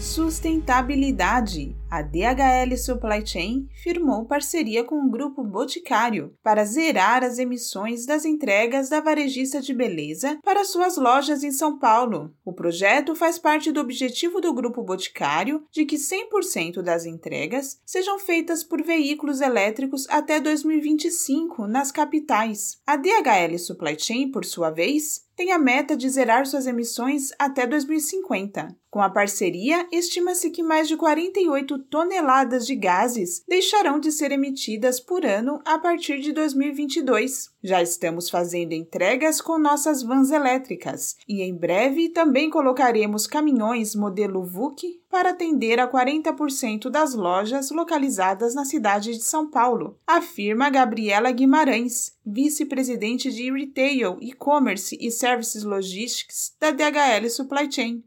Sustentabilidade. 0.00 1.76
A 1.90 2.02
DHL 2.02 2.76
Supply 2.76 3.26
Chain 3.26 3.66
firmou 3.82 4.26
parceria 4.26 4.84
com 4.84 4.96
o 4.96 5.10
Grupo 5.10 5.42
Boticário 5.42 6.34
para 6.42 6.62
zerar 6.66 7.24
as 7.24 7.38
emissões 7.38 8.04
das 8.04 8.26
entregas 8.26 8.90
da 8.90 9.00
varejista 9.00 9.62
de 9.62 9.72
beleza 9.72 10.38
para 10.44 10.64
suas 10.64 10.98
lojas 10.98 11.42
em 11.42 11.50
São 11.50 11.78
Paulo. 11.78 12.30
O 12.44 12.52
projeto 12.52 13.16
faz 13.16 13.38
parte 13.38 13.72
do 13.72 13.80
objetivo 13.80 14.38
do 14.38 14.52
Grupo 14.52 14.82
Boticário 14.82 15.64
de 15.72 15.86
que 15.86 15.96
100% 15.96 16.82
das 16.82 17.06
entregas 17.06 17.80
sejam 17.86 18.18
feitas 18.18 18.62
por 18.62 18.82
veículos 18.82 19.40
elétricos 19.40 20.06
até 20.10 20.38
2025 20.38 21.66
nas 21.66 21.90
capitais. 21.90 22.76
A 22.86 22.96
DHL 22.96 23.58
Supply 23.58 23.98
Chain, 23.98 24.30
por 24.30 24.44
sua 24.44 24.68
vez, 24.68 25.26
tem 25.38 25.52
a 25.52 25.58
meta 25.58 25.96
de 25.96 26.08
zerar 26.10 26.44
suas 26.46 26.66
emissões 26.66 27.30
até 27.38 27.64
2050. 27.64 28.76
Com 28.90 29.00
a 29.00 29.08
parceria, 29.08 29.86
estima-se 29.92 30.50
que 30.50 30.64
mais 30.64 30.88
de 30.88 30.96
48 30.96 31.77
toneladas 31.78 32.66
de 32.66 32.74
gases 32.74 33.42
deixarão 33.48 33.98
de 33.98 34.12
ser 34.12 34.32
emitidas 34.32 35.00
por 35.00 35.24
ano 35.24 35.60
a 35.64 35.78
partir 35.78 36.20
de 36.20 36.32
2022. 36.32 37.50
Já 37.62 37.82
estamos 37.82 38.30
fazendo 38.30 38.72
entregas 38.72 39.40
com 39.40 39.58
nossas 39.58 40.02
vans 40.02 40.30
elétricas 40.30 41.16
e 41.28 41.42
em 41.42 41.54
breve 41.54 42.10
também 42.10 42.50
colocaremos 42.50 43.26
caminhões 43.26 43.94
modelo 43.94 44.44
VUC 44.44 45.00
para 45.10 45.30
atender 45.30 45.80
a 45.80 45.90
40% 45.90 46.90
das 46.90 47.14
lojas 47.14 47.70
localizadas 47.70 48.54
na 48.54 48.64
cidade 48.64 49.12
de 49.12 49.22
São 49.22 49.50
Paulo, 49.50 49.98
afirma 50.06 50.70
Gabriela 50.70 51.32
Guimarães, 51.32 52.12
vice-presidente 52.24 53.32
de 53.32 53.50
Retail, 53.50 54.18
E-Commerce 54.20 54.96
e 55.00 55.10
Services 55.10 55.64
Logistics 55.64 56.54
da 56.60 56.70
DHL 56.70 57.28
Supply 57.28 57.72
Chain. 57.72 58.04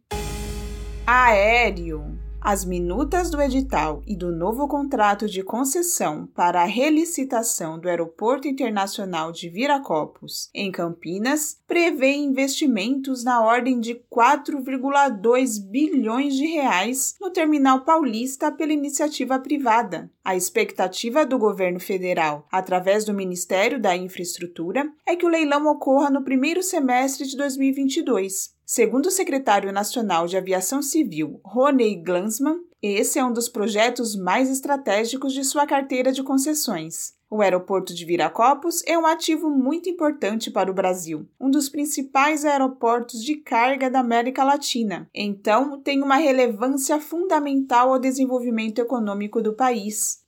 Aéreo 1.06 2.11
as 2.42 2.66
minutas 2.66 3.30
do 3.30 3.40
edital 3.40 4.02
e 4.08 4.16
do 4.16 4.32
novo 4.32 4.68
contrato 4.68 5.28
de 5.28 5.44
concessão 5.44 6.26
para 6.36 6.64
a 6.64 6.66
relicitação 6.66 7.78
do 7.78 7.88
Aeroporto 7.88 8.48
Internacional 8.48 9.32
de 9.32 9.48
Viracopos, 9.48 10.50
em 10.52 10.72
Campinas, 10.72 11.60
prevê 11.68 12.14
investimentos 12.14 13.24
na 13.24 13.46
ordem 13.46 13.80
de 13.80 14.02
4,2 14.12 15.64
bilhões 15.70 16.36
de 16.36 16.48
reais 16.48 17.16
no 17.22 17.30
terminal 17.30 17.82
paulista 17.82 18.52
pela 18.52 18.74
iniciativa 18.74 19.38
privada. 19.38 20.10
A 20.26 20.36
expectativa 20.36 21.24
do 21.24 21.38
governo 21.38 21.80
federal, 21.80 22.48
através 22.52 23.06
do 23.06 23.14
Ministério 23.14 23.80
da 23.80 23.96
Infraestrutura, 23.96 24.92
é 25.06 25.16
que 25.16 25.26
o 25.26 25.30
leilão 25.30 25.68
ocorra 25.68 26.10
no 26.10 26.24
primeiro 26.24 26.64
semestre 26.64 27.28
de 27.28 27.38
2022. 27.38 28.60
Segundo 28.74 29.08
o 29.08 29.12
secretário 29.12 29.70
nacional 29.70 30.28
de 30.28 30.38
Aviação 30.38 30.82
Civil, 30.82 31.42
Rony 31.44 31.94
Glansman, 31.94 32.62
esse 32.82 33.20
é 33.20 33.26
um 33.26 33.34
dos 33.34 33.50
projetos 33.50 34.16
mais 34.16 34.50
estratégicos 34.50 35.34
de 35.34 35.44
sua 35.44 35.68
carteira 35.68 36.10
de 36.14 36.24
concessões. 36.24 37.14
O 37.30 37.42
aeroporto 37.42 37.94
de 37.94 38.06
Viracopos 38.06 38.82
é 38.88 38.98
um 38.98 39.06
ativo 39.06 39.50
muito 39.50 39.90
importante 39.90 40.50
para 40.50 40.72
o 40.72 40.74
Brasil, 40.74 41.28
um 41.38 41.52
dos 41.52 41.68
principais 41.68 42.46
aeroportos 42.46 43.22
de 43.22 43.36
carga 43.36 43.92
da 43.92 44.00
América 44.00 44.42
Latina. 44.42 45.06
Então, 45.14 45.82
tem 45.82 46.02
uma 46.02 46.16
relevância 46.16 46.98
fundamental 46.98 47.92
ao 47.92 48.00
desenvolvimento 48.00 48.80
econômico 48.80 49.42
do 49.42 49.54
país. 49.54 50.24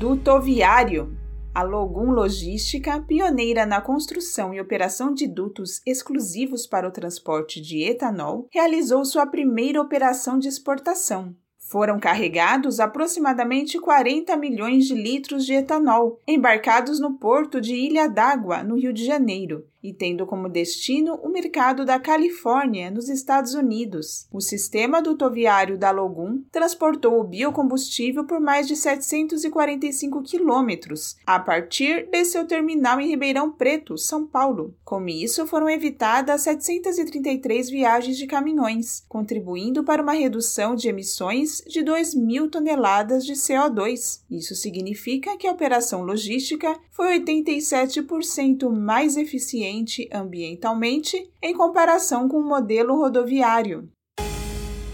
Dutoviário 0.00 1.19
a 1.52 1.62
Logum 1.62 2.12
Logística, 2.12 3.00
pioneira 3.00 3.66
na 3.66 3.80
construção 3.80 4.54
e 4.54 4.60
operação 4.60 5.12
de 5.12 5.26
dutos 5.26 5.80
exclusivos 5.84 6.66
para 6.66 6.88
o 6.88 6.92
transporte 6.92 7.60
de 7.60 7.82
etanol, 7.82 8.46
realizou 8.52 9.04
sua 9.04 9.26
primeira 9.26 9.80
operação 9.80 10.38
de 10.38 10.46
exportação. 10.46 11.34
Foram 11.58 12.00
carregados 12.00 12.80
aproximadamente 12.80 13.78
40 13.78 14.36
milhões 14.36 14.86
de 14.86 14.94
litros 14.94 15.44
de 15.44 15.54
etanol, 15.54 16.18
embarcados 16.26 16.98
no 17.00 17.14
porto 17.14 17.60
de 17.60 17.74
Ilha 17.74 18.08
d'Água, 18.08 18.62
no 18.62 18.76
Rio 18.76 18.92
de 18.92 19.04
Janeiro, 19.04 19.64
e 19.82 19.92
tendo 19.92 20.26
como 20.26 20.48
destino 20.48 21.14
o 21.22 21.28
mercado 21.28 21.84
da 21.84 21.98
Califórnia, 21.98 22.90
nos 22.90 23.08
Estados 23.08 23.54
Unidos. 23.54 24.26
O 24.32 24.40
sistema 24.40 25.00
dutoviário 25.00 25.78
da 25.78 25.90
Logum 25.90 26.42
transportou 26.50 27.20
o 27.20 27.24
biocombustível 27.24 28.24
por 28.24 28.40
mais 28.40 28.66
de 28.66 28.76
745 28.76 30.22
quilômetros, 30.22 31.16
a 31.26 31.38
partir 31.38 32.08
de 32.10 32.24
seu 32.24 32.46
terminal 32.46 33.00
em 33.00 33.08
Ribeirão 33.08 33.50
Preto, 33.50 33.96
São 33.96 34.26
Paulo. 34.26 34.74
Com 34.84 35.08
isso, 35.08 35.46
foram 35.46 35.68
evitadas 35.68 36.42
733 36.42 37.70
viagens 37.70 38.16
de 38.16 38.26
caminhões, 38.26 39.04
contribuindo 39.08 39.84
para 39.84 40.02
uma 40.02 40.12
redução 40.12 40.74
de 40.74 40.88
emissões 40.88 41.62
de 41.66 41.82
2 41.82 42.14
mil 42.14 42.50
toneladas 42.50 43.24
de 43.24 43.32
CO2. 43.32 44.20
Isso 44.30 44.54
significa 44.54 45.36
que 45.36 45.46
a 45.46 45.52
operação 45.52 46.02
logística 46.02 46.78
foi 46.90 47.18
87% 47.20 48.70
mais 48.70 49.16
eficiente 49.16 49.69
eficiente 49.70 50.08
ambientalmente 50.12 51.30
em 51.40 51.54
comparação 51.54 52.28
com 52.28 52.38
o 52.38 52.44
modelo 52.44 52.96
rodoviário. 52.96 53.88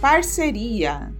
Parceria 0.01 1.16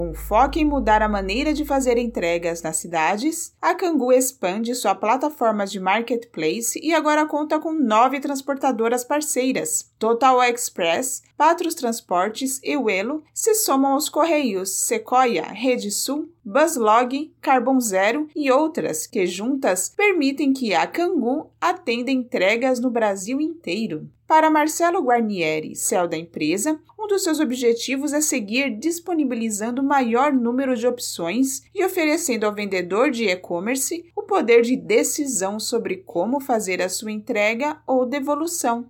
com 0.00 0.14
foco 0.14 0.58
em 0.58 0.64
mudar 0.64 1.02
a 1.02 1.08
maneira 1.10 1.52
de 1.52 1.62
fazer 1.62 1.98
entregas 1.98 2.62
nas 2.62 2.78
cidades, 2.78 3.54
a 3.60 3.74
Cangu 3.74 4.10
expande 4.10 4.74
sua 4.74 4.94
plataforma 4.94 5.66
de 5.66 5.78
marketplace 5.78 6.80
e 6.82 6.94
agora 6.94 7.26
conta 7.26 7.60
com 7.60 7.74
nove 7.74 8.18
transportadoras 8.18 9.04
parceiras. 9.04 9.92
Total 9.98 10.42
Express, 10.44 11.22
Patros 11.36 11.74
Transportes 11.74 12.58
e 12.64 12.78
Uelo 12.78 13.22
se 13.34 13.54
somam 13.54 13.92
aos 13.92 14.08
Correios, 14.08 14.70
Sequoia, 14.70 15.42
Rede 15.42 15.90
Sul, 15.90 16.30
Buzzlog, 16.42 17.34
Carbon 17.42 17.78
Zero 17.78 18.26
e 18.34 18.50
outras 18.50 19.06
que 19.06 19.26
juntas 19.26 19.90
permitem 19.90 20.54
que 20.54 20.72
a 20.72 20.86
Cangu 20.86 21.50
atenda 21.60 22.10
entregas 22.10 22.80
no 22.80 22.88
Brasil 22.88 23.38
inteiro. 23.38 24.08
Para 24.26 24.48
Marcelo 24.48 25.02
Guarnieri, 25.02 25.74
céu 25.74 26.06
da 26.06 26.16
empresa, 26.16 26.80
dos 27.10 27.24
seus 27.24 27.40
objetivos 27.40 28.12
é 28.12 28.20
seguir 28.20 28.78
disponibilizando 28.78 29.82
maior 29.82 30.32
número 30.32 30.76
de 30.76 30.86
opções 30.86 31.62
e 31.74 31.84
oferecendo 31.84 32.44
ao 32.44 32.54
vendedor 32.54 33.10
de 33.10 33.24
e-commerce 33.24 34.04
o 34.16 34.22
poder 34.22 34.62
de 34.62 34.76
decisão 34.76 35.58
sobre 35.58 35.98
como 35.98 36.40
fazer 36.40 36.80
a 36.80 36.88
sua 36.88 37.10
entrega 37.10 37.82
ou 37.86 38.06
devolução. 38.06 38.88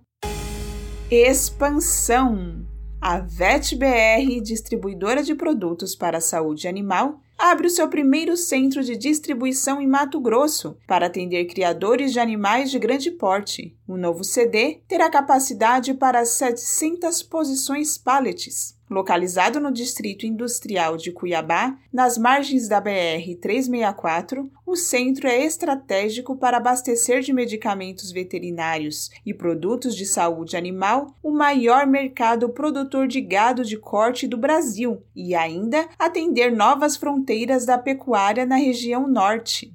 Expansão. 1.09 2.65
A 3.01 3.19
VetBR, 3.19 4.39
distribuidora 4.43 5.23
de 5.23 5.33
produtos 5.33 5.95
para 5.95 6.19
a 6.19 6.21
saúde 6.21 6.67
animal, 6.67 7.19
abre 7.35 7.65
o 7.65 7.69
seu 7.71 7.87
primeiro 7.89 8.37
centro 8.37 8.83
de 8.83 8.95
distribuição 8.95 9.81
em 9.81 9.87
Mato 9.87 10.21
Grosso 10.21 10.77
para 10.87 11.07
atender 11.07 11.45
criadores 11.45 12.13
de 12.13 12.19
animais 12.19 12.69
de 12.69 12.77
grande 12.77 13.09
porte. 13.09 13.75
O 13.91 13.97
novo 13.97 14.23
CD 14.23 14.79
terá 14.87 15.09
capacidade 15.09 15.93
para 15.93 16.23
700 16.23 17.21
posições 17.23 17.97
pallets. 17.97 18.79
Localizado 18.89 19.59
no 19.59 19.69
Distrito 19.69 20.25
Industrial 20.25 20.95
de 20.95 21.11
Cuiabá, 21.11 21.77
nas 21.91 22.17
margens 22.17 22.69
da 22.69 22.81
BR-364, 22.81 24.49
o 24.65 24.77
centro 24.77 25.27
é 25.27 25.43
estratégico 25.43 26.37
para 26.37 26.55
abastecer 26.55 27.19
de 27.19 27.33
medicamentos 27.33 28.13
veterinários 28.13 29.09
e 29.25 29.33
produtos 29.33 29.93
de 29.93 30.05
saúde 30.05 30.55
animal 30.55 31.13
o 31.21 31.29
maior 31.29 31.85
mercado 31.85 32.47
produtor 32.47 33.09
de 33.09 33.19
gado 33.19 33.65
de 33.65 33.77
corte 33.77 34.25
do 34.25 34.37
Brasil 34.37 35.03
e 35.13 35.35
ainda 35.35 35.89
atender 35.99 36.49
novas 36.49 36.95
fronteiras 36.95 37.65
da 37.65 37.77
pecuária 37.77 38.45
na 38.45 38.55
região 38.55 39.05
norte. 39.05 39.73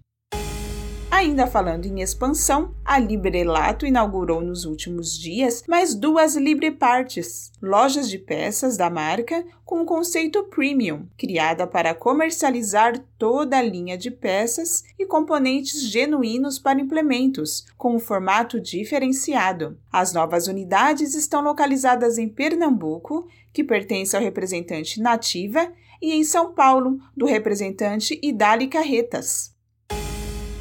Ainda 1.08 1.46
falando 1.46 1.86
em 1.86 2.02
expansão, 2.02 2.74
a 2.84 2.98
Librelato 2.98 3.86
inaugurou 3.86 4.40
nos 4.40 4.64
últimos 4.64 5.16
dias 5.16 5.62
mais 5.68 5.94
duas 5.94 6.34
Libre 6.34 6.70
Partes, 6.72 7.52
lojas 7.62 8.10
de 8.10 8.18
peças 8.18 8.76
da 8.76 8.90
marca 8.90 9.44
com 9.64 9.80
o 9.80 9.86
conceito 9.86 10.42
premium, 10.44 11.06
criada 11.16 11.66
para 11.66 11.94
comercializar 11.94 12.98
toda 13.16 13.56
a 13.56 13.62
linha 13.62 13.96
de 13.96 14.10
peças 14.10 14.84
e 14.98 15.06
componentes 15.06 15.80
genuínos 15.82 16.58
para 16.58 16.80
implementos, 16.80 17.64
com 17.78 17.94
um 17.94 18.00
formato 18.00 18.60
diferenciado. 18.60 19.78
As 19.92 20.12
novas 20.12 20.48
unidades 20.48 21.14
estão 21.14 21.40
localizadas 21.40 22.18
em 22.18 22.28
Pernambuco, 22.28 23.28
que 23.52 23.64
pertence 23.64 24.16
ao 24.16 24.22
representante 24.22 25.00
Nativa, 25.00 25.72
e 26.02 26.12
em 26.12 26.24
São 26.24 26.52
Paulo, 26.52 26.98
do 27.16 27.24
representante 27.24 28.18
Idali 28.22 28.66
Carretas. 28.66 29.55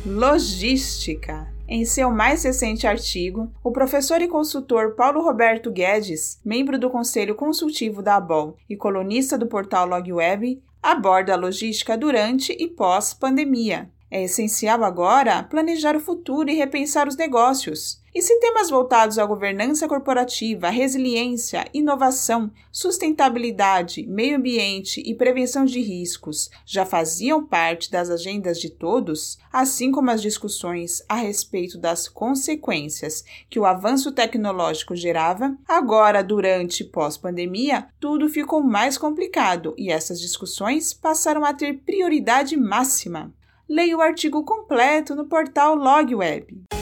Logística. 0.06 1.52
Em 1.68 1.84
seu 1.84 2.12
mais 2.12 2.44
recente 2.44 2.86
artigo, 2.86 3.52
o 3.64 3.72
professor 3.72 4.22
e 4.22 4.28
consultor 4.28 4.94
Paulo 4.94 5.20
Roberto 5.20 5.72
Guedes, 5.72 6.40
membro 6.46 6.78
do 6.78 6.92
Conselho 6.92 7.34
Consultivo 7.34 8.04
da 8.04 8.18
ABOL 8.18 8.56
e 8.70 8.78
colunista 8.78 9.36
do 9.36 9.48
portal 9.48 9.88
LogWeb, 9.88 10.62
aborda 10.82 11.34
a 11.34 11.36
logística 11.36 11.98
durante 11.98 12.54
e 12.54 12.68
pós-pandemia. 12.68 13.90
É 14.16 14.24
essencial 14.24 14.82
agora 14.86 15.44
planejar 15.44 15.94
o 15.94 16.00
futuro 16.00 16.50
e 16.50 16.54
repensar 16.54 17.06
os 17.06 17.18
negócios. 17.18 18.02
E 18.14 18.22
se 18.22 18.40
temas 18.40 18.70
voltados 18.70 19.20
à 19.20 19.26
governança 19.26 19.90
corporativa, 19.90 20.70
resiliência, 20.70 21.66
inovação, 21.74 22.50
sustentabilidade, 22.72 24.08
meio 24.08 24.38
ambiente 24.38 25.04
e 25.06 25.14
prevenção 25.14 25.66
de 25.66 25.82
riscos 25.82 26.50
já 26.66 26.86
faziam 26.86 27.46
parte 27.46 27.92
das 27.92 28.10
agendas 28.10 28.58
de 28.58 28.70
todos, 28.70 29.38
assim 29.52 29.92
como 29.92 30.10
as 30.10 30.22
discussões 30.22 31.04
a 31.10 31.16
respeito 31.16 31.78
das 31.78 32.08
consequências 32.08 33.22
que 33.50 33.60
o 33.60 33.66
avanço 33.66 34.14
tecnológico 34.14 34.96
gerava, 34.96 35.58
agora, 35.68 36.24
durante 36.24 36.84
e 36.84 36.86
pós-pandemia, 36.86 37.90
tudo 38.00 38.30
ficou 38.30 38.64
mais 38.64 38.98
complicado 38.98 39.76
e 39.78 39.92
essas 39.92 40.22
discussões 40.22 40.94
passaram 40.94 41.44
a 41.44 41.54
ter 41.54 41.80
prioridade 41.80 42.56
máxima. 42.56 43.34
Leia 43.68 43.98
o 43.98 44.02
artigo 44.02 44.44
completo 44.44 45.16
no 45.16 45.26
portal 45.26 45.76
LogWeb. 45.76 46.75